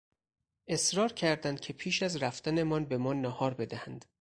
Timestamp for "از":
2.03-2.15